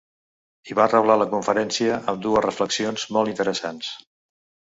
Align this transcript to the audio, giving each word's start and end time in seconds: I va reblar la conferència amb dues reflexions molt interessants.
I 0.69 0.75
va 0.77 0.85
reblar 0.93 1.17
la 1.23 1.27
conferència 1.33 1.99
amb 2.13 2.23
dues 2.25 2.43
reflexions 2.47 3.05
molt 3.17 3.35
interessants. 3.35 3.93